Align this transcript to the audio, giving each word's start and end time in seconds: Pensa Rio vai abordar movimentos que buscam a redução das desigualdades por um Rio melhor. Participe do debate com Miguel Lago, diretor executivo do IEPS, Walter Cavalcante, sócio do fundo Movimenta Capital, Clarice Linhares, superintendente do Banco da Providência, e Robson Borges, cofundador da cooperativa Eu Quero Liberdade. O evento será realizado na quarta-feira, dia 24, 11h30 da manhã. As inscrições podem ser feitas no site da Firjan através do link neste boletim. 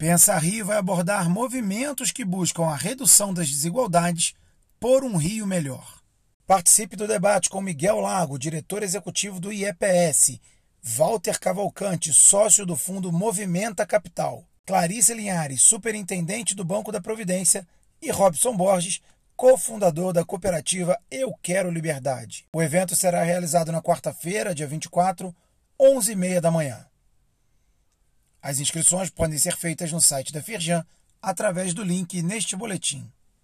Pensa 0.00 0.38
Rio 0.38 0.64
vai 0.64 0.78
abordar 0.78 1.28
movimentos 1.28 2.10
que 2.10 2.24
buscam 2.24 2.64
a 2.64 2.74
redução 2.74 3.34
das 3.34 3.50
desigualdades 3.50 4.32
por 4.80 5.04
um 5.04 5.18
Rio 5.18 5.46
melhor. 5.46 6.00
Participe 6.46 6.96
do 6.96 7.06
debate 7.06 7.50
com 7.50 7.60
Miguel 7.60 8.00
Lago, 8.00 8.38
diretor 8.38 8.82
executivo 8.82 9.38
do 9.38 9.52
IEPS, 9.52 10.40
Walter 10.82 11.38
Cavalcante, 11.38 12.14
sócio 12.14 12.64
do 12.64 12.78
fundo 12.78 13.12
Movimenta 13.12 13.84
Capital, 13.84 14.42
Clarice 14.64 15.12
Linhares, 15.12 15.60
superintendente 15.60 16.54
do 16.54 16.64
Banco 16.64 16.90
da 16.90 17.02
Providência, 17.02 17.68
e 18.00 18.10
Robson 18.10 18.56
Borges, 18.56 19.02
cofundador 19.36 20.14
da 20.14 20.24
cooperativa 20.24 20.98
Eu 21.10 21.34
Quero 21.42 21.70
Liberdade. 21.70 22.46
O 22.54 22.62
evento 22.62 22.96
será 22.96 23.22
realizado 23.22 23.70
na 23.70 23.82
quarta-feira, 23.82 24.54
dia 24.54 24.66
24, 24.66 25.36
11h30 25.78 26.40
da 26.40 26.50
manhã. 26.50 26.89
As 28.42 28.58
inscrições 28.58 29.10
podem 29.10 29.38
ser 29.38 29.56
feitas 29.56 29.92
no 29.92 30.00
site 30.00 30.32
da 30.32 30.42
Firjan 30.42 30.84
através 31.20 31.74
do 31.74 31.82
link 31.82 32.22
neste 32.22 32.56
boletim. 32.56 33.10